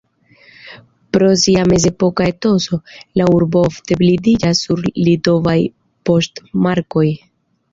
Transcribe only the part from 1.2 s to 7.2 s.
sia mezepoka etoso, la urbo ofte bildiĝas sur litovaj poŝtmarkoj.